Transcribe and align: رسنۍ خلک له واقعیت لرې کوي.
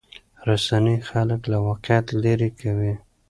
رسنۍ 0.47 0.97
خلک 1.09 1.41
له 1.51 1.57
واقعیت 1.67 2.07
لرې 2.23 2.49
کوي. 2.61 2.93